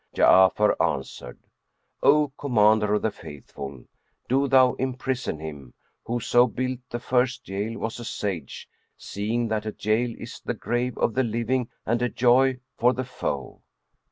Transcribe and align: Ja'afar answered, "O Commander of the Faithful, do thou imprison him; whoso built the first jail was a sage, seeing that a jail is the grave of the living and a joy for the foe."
Ja'afar 0.15 0.73
answered, 0.81 1.37
"O 2.01 2.29
Commander 2.35 2.95
of 2.95 3.03
the 3.03 3.11
Faithful, 3.11 3.85
do 4.27 4.47
thou 4.47 4.73
imprison 4.79 5.39
him; 5.39 5.75
whoso 6.03 6.47
built 6.47 6.79
the 6.89 6.97
first 6.99 7.43
jail 7.43 7.77
was 7.77 7.99
a 7.99 8.03
sage, 8.05 8.67
seeing 8.97 9.47
that 9.49 9.67
a 9.67 9.71
jail 9.71 10.11
is 10.17 10.39
the 10.43 10.55
grave 10.55 10.97
of 10.97 11.13
the 11.13 11.21
living 11.23 11.69
and 11.85 12.01
a 12.01 12.09
joy 12.09 12.57
for 12.79 12.93
the 12.93 13.05
foe." 13.05 13.61